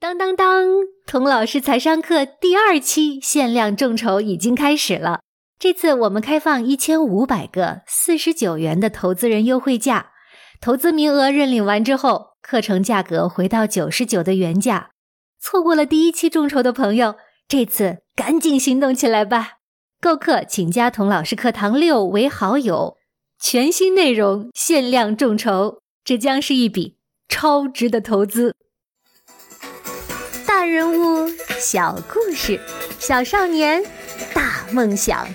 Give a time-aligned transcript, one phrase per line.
[0.00, 0.64] 当当当！
[1.06, 5.20] 童老师财商课第二期限量众筹已经开始了。
[5.58, 10.12] 这次我们开放一千五百个四十九元的投资人优惠价，
[10.58, 14.92] 投资名额认领完之后，课程价格回到九十九的原价。
[15.38, 19.58] 错过了第一期众筹的朋友，这次赶紧行动起来吧！
[20.00, 22.96] 购课请加童老师课堂六为好友。
[23.38, 26.96] 全新内容限量众筹，这将是一笔
[27.28, 28.56] 超值的投资。
[30.60, 31.26] 大人物，
[31.58, 32.60] 小故事，
[32.98, 33.82] 小少年，
[34.34, 35.26] 大梦想。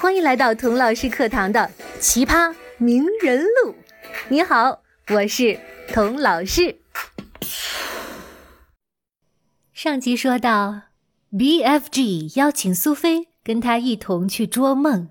[0.00, 3.74] 欢迎来到童老师课堂的奇葩名人录。
[4.30, 4.80] 你好，
[5.10, 5.60] 我是
[5.92, 6.80] 童老师。
[9.74, 10.84] 上集说到
[11.30, 15.10] ，BFG 邀请苏菲跟他一同去捉梦，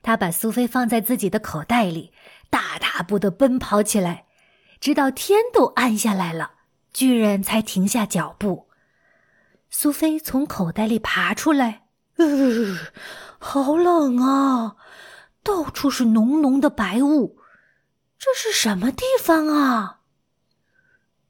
[0.00, 2.14] 他把苏菲放在自己的口袋里，
[2.48, 4.24] 大踏步的奔跑起来，
[4.80, 6.52] 直到天都暗下来了，
[6.94, 8.68] 巨人才停下脚步。
[9.74, 11.86] 苏菲从口袋里爬出来，
[12.18, 12.26] 呃，
[13.38, 14.76] 好冷啊！
[15.42, 17.38] 到处是浓浓的白雾，
[18.18, 20.00] 这是什么地方啊？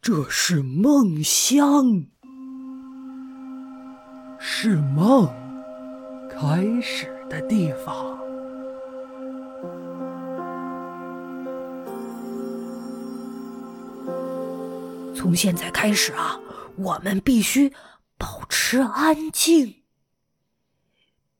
[0.02, 2.06] 这是梦乡，
[4.40, 5.32] 是梦
[6.28, 8.18] 开始的地方。
[15.14, 16.38] 从现在开始啊，
[16.74, 17.72] 我们必须。
[18.52, 19.76] 保持安静。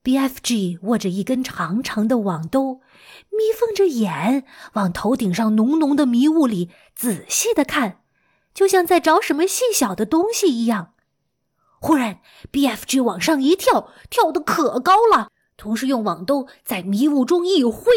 [0.02, 2.80] BFG 握着一根长长的网兜，
[3.28, 8.00] 眯缝着眼，往头顶上浓浓的迷雾里仔细的看，
[8.54, 10.94] 就像在找什么细小的东西一样。
[11.82, 17.92] 忽然，BFG 往上一跳，跳得可高了，同时用网兜在迷雾中一挥，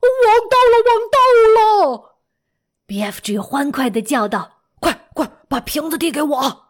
[0.00, 2.16] 网到了，网到了
[2.88, 6.63] ！BFG 欢快的叫道：“快快把瓶子递给我！”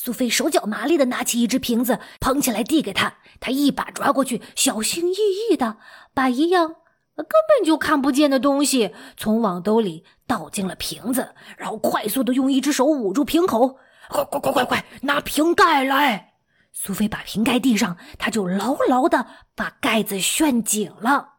[0.00, 3.16] 苏菲手脚麻利的拿起一只瓶子，捧起来递给他。
[3.40, 5.16] 他一把抓过去，小心翼
[5.50, 5.78] 翼的
[6.14, 6.68] 把一样
[7.16, 13.80] 根本就看不见的东西从网兜里倒进了瓶子，然后快速的用一只手捂住瓶口。
[14.08, 16.34] 快快快快快，拿瓶盖来！
[16.72, 19.26] 苏菲把瓶盖递上，他就牢牢的
[19.56, 21.38] 把盖子旋紧了。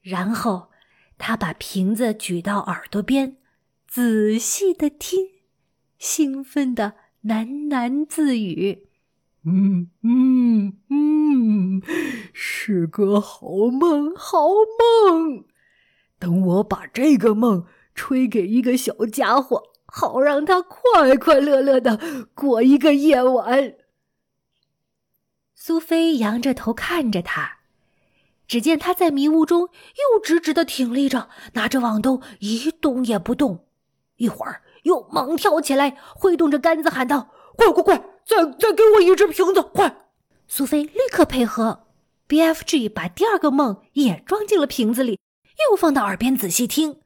[0.00, 0.70] 然后
[1.18, 3.38] 他把瓶子举到耳朵边，
[3.88, 5.26] 仔细的听，
[5.98, 6.94] 兴奋的。
[7.26, 8.86] 喃喃自语
[9.44, 11.82] ：“嗯嗯嗯，
[12.32, 14.46] 是个好梦，好
[14.78, 15.44] 梦。
[16.20, 17.66] 等我把这个梦
[17.96, 23.74] 吹给一个小家伙，好让他快快乐乐的过一个夜晚。”
[25.56, 27.58] 苏菲仰着头看着他，
[28.46, 33.66] 只见他在迷雾中又直直的挺立着，拿着网兜一动也不动。
[34.16, 34.62] 一会儿。
[34.86, 40.06] 又猛跳起来，挥动着杆子喊道：“快快快，再再给我一只瓶子，快！”
[40.46, 41.86] 苏菲立刻配合。
[42.28, 45.18] BFG 把第二个梦也装进了瓶子里，
[45.68, 47.00] 又放到耳边仔细听。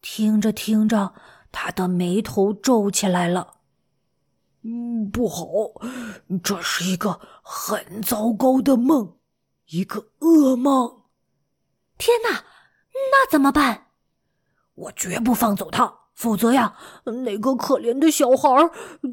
[0.00, 1.12] 听着听着，
[1.52, 3.56] 他的眉头皱起来了。
[4.62, 5.46] 嗯，不好，
[6.42, 9.18] 这是一个很糟糕的梦，
[9.66, 11.02] 一个噩梦。
[11.98, 12.44] 天哪，
[12.92, 13.88] 那怎么办？
[14.74, 16.05] 我绝不放走他。
[16.16, 16.76] 否则呀，
[17.24, 18.48] 那个可怜的小孩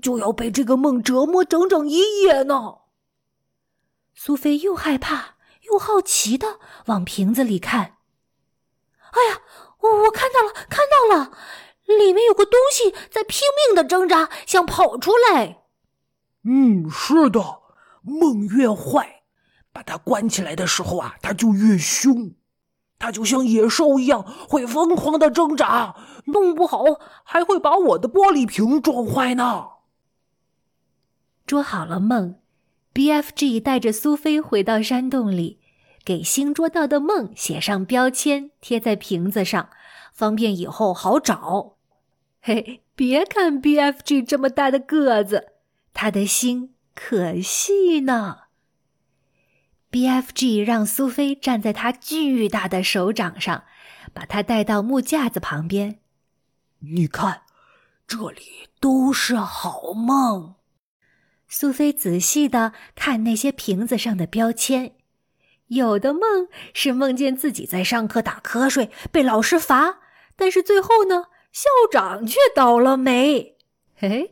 [0.01, 2.75] 就要被这个梦折磨整整一夜呢。
[4.15, 7.97] 苏菲又害怕又好奇的往瓶子里看。
[9.11, 9.41] 哎呀，
[9.81, 11.37] 我我看到了，看到了，
[11.85, 15.63] 里面有个东西在拼命的挣扎，想跑出来。
[16.45, 17.59] 嗯，是的，
[18.01, 19.23] 梦越坏，
[19.73, 22.33] 把它关起来的时候啊，它就越凶。
[23.03, 25.93] 它就像野兽一样，会疯狂的挣扎，
[26.27, 26.85] 弄不好
[27.25, 29.71] 还会把我的玻璃瓶撞坏呢。
[31.45, 32.35] 捉好了梦
[32.93, 35.59] ，BFG 带着苏菲回到山洞里，
[36.05, 39.67] 给新捉到的梦写上标签，贴在瓶子上，
[40.13, 41.75] 方便以后好找。
[42.41, 45.47] 嘿，别看 BFG 这么大的个子，
[45.93, 48.42] 他的心可细呢。
[49.93, 53.63] BFG 让苏菲站在他巨大的手掌上，
[54.11, 55.99] 把他带到木架子旁边。
[56.79, 57.43] 你看，
[58.07, 58.41] 这里
[58.79, 60.55] 都是好梦。
[61.47, 64.95] 苏菲仔细的看那些瓶子上的标签，
[65.67, 69.99] 有的梦是梦见自己在上课打瞌睡被老师罚，
[70.35, 73.57] 但是最后呢，校长却倒了霉。
[73.95, 74.31] 嘿，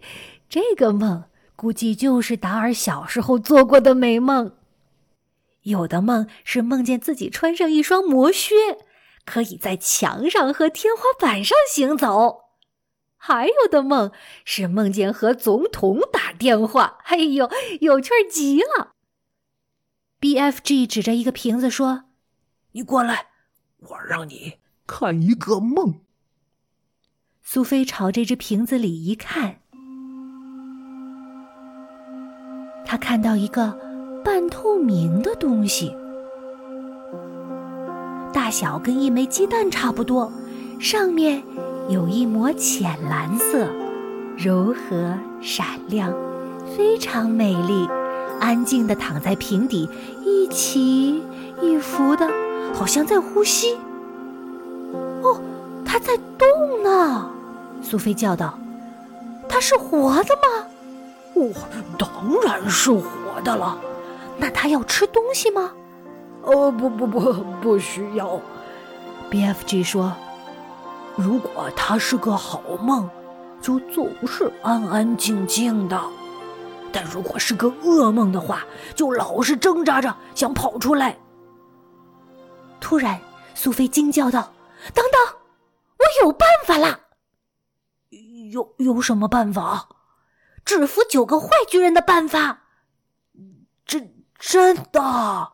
[0.49, 1.25] 这个梦
[1.55, 4.53] 估计就是达尔小时候做过的美梦。
[5.63, 8.55] 有的梦是梦见自己穿上一双魔靴，
[9.25, 12.45] 可以在墙上和天花板上行走。
[13.15, 14.11] 还有的梦
[14.43, 17.47] 是梦见和总统打电话，哎呦，
[17.81, 18.93] 有趣极了。
[20.19, 22.05] BFG 指着一个瓶子说
[22.73, 23.27] ：“你过来，
[23.77, 24.57] 我让你
[24.87, 26.01] 看一个梦。”
[27.43, 29.61] 苏菲朝这只瓶子里一看，
[32.83, 33.90] 她看到一个
[34.23, 35.95] 半透明的东西，
[38.33, 40.31] 大小跟一枚鸡蛋差不多，
[40.79, 41.43] 上面。
[41.89, 43.67] 有一抹浅蓝色，
[44.37, 46.13] 柔和闪亮，
[46.77, 47.89] 非常美丽。
[48.39, 49.89] 安静地躺在瓶底，
[50.23, 51.21] 一起
[51.59, 52.29] 一伏的，
[52.73, 53.75] 好像在呼吸。
[55.21, 55.41] 哦，
[55.85, 57.29] 它在动呢！
[57.81, 58.57] 苏菲叫道
[59.49, 60.65] ：“它是活的吗
[61.35, 61.49] ？”“哦，
[61.97, 62.09] 当
[62.41, 63.77] 然是活的了。
[64.37, 65.73] ”“那他要吃东西吗
[66.43, 68.39] ？”“哦，不不不，不需要。
[69.29, 70.15] ”BFG 说。
[71.17, 73.07] 如果他是个好梦，
[73.61, 75.97] 就总是安安静静的；
[76.91, 78.63] 但如果是个噩梦的话，
[78.95, 81.17] 就老是挣扎着想跑出来。
[82.79, 83.19] 突然，
[83.53, 84.53] 苏菲惊叫道
[84.95, 85.35] ：“等等，
[85.99, 87.01] 我有办法了！
[88.51, 89.89] 有有什么办法？
[90.63, 92.63] 制服九个坏巨人的办法？
[93.85, 95.53] 真真的？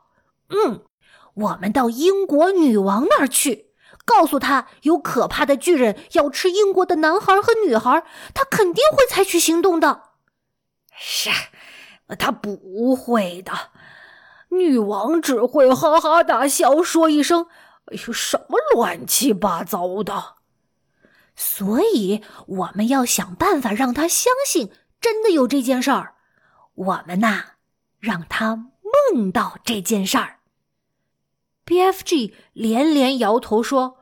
[0.50, 0.86] 嗯，
[1.34, 3.68] 我们到英国女王那儿去。”
[4.06, 10.04] 告诉她有可怕的巨人要吃英国的男孩和女孩，她肯定会采取行动的。
[10.98, 11.30] 是，
[12.18, 13.52] 他不会的。
[14.50, 17.48] 女王只会哈哈大笑，说一声
[17.92, 20.38] ：“哎呦，什么乱七八糟的！”
[21.36, 26.16] 所以我们要想办法让他相信真的有这件事儿。
[26.74, 27.44] 我们呐，
[28.00, 28.70] 让他
[29.14, 30.40] 梦到这件事儿。
[31.66, 33.98] BFG 连连摇头说：“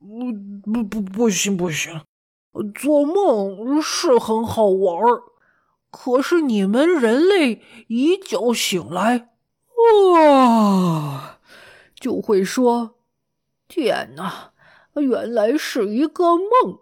[0.00, 0.32] 不
[0.72, 2.02] 不不，不行不行，
[2.74, 5.22] 做梦是很好玩儿，
[5.90, 9.30] 可是你们人类一觉醒来，
[10.12, 11.38] 哇，
[11.94, 12.96] 就会说：
[13.68, 14.52] 天哪，
[14.94, 16.80] 原来是一个梦。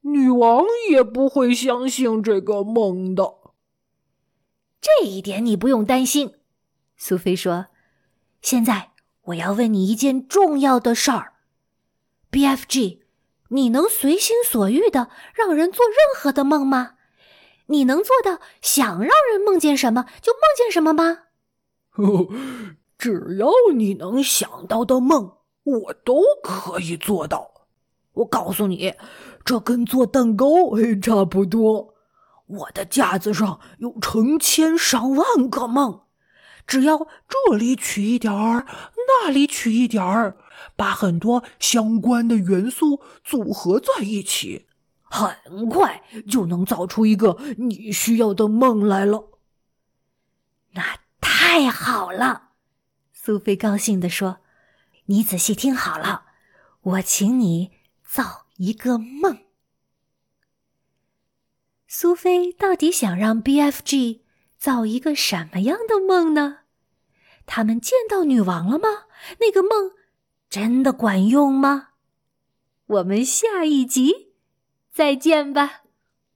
[0.00, 3.34] 女王也不会相信这个梦的。
[4.80, 6.34] 这一点你不用担心。”
[7.04, 7.66] 苏菲说
[8.40, 8.92] ：“现在。”
[9.26, 11.34] 我要问你一件重要的事儿
[12.30, 13.00] ，BFG，
[13.48, 16.94] 你能随心所欲的让人做任何的梦吗？
[17.66, 21.18] 你能做到想让人梦见什么就梦见什么吗？
[21.96, 22.28] 哦，
[22.96, 27.66] 只要你能想到的梦，我都可以做到。
[28.12, 28.94] 我告诉你，
[29.44, 30.46] 这跟做蛋糕
[31.00, 31.94] 差不多。
[32.46, 36.01] 我的架子上有成千上万个梦。
[36.66, 38.66] 只要这里取一点儿，
[38.96, 40.36] 那里取一点儿，
[40.76, 44.66] 把很多相关的元素组合在一起，
[45.02, 49.38] 很快就能造出一个你需要的梦来了。
[50.72, 52.52] 那太好了，
[53.12, 54.38] 苏菲高兴地说
[55.06, 56.24] ：“你仔细听好了，
[56.80, 57.72] 我请你
[58.02, 59.40] 造一个梦。”
[61.86, 64.21] 苏菲到底想让 BFG？
[64.62, 66.60] 造一个什么样的梦呢？
[67.46, 69.06] 他们见到女王了吗？
[69.40, 69.90] 那个梦
[70.48, 71.88] 真的管用吗？
[72.86, 74.34] 我们下一集
[74.92, 75.81] 再见吧。